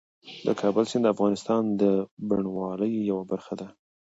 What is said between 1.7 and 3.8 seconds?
د بڼوالۍ یوه برخه ده.